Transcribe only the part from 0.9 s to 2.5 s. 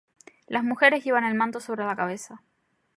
llevan el manto sobre la cabeza.